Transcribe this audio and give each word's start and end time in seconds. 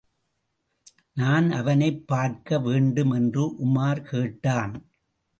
நான் 1.13 1.51
அவனைப் 1.51 2.07
பார்க்க 2.07 2.59
வேண்டும் 2.59 3.11
என்று 3.11 3.65
உமார் 3.65 4.01
கேட்டான். 4.01 4.85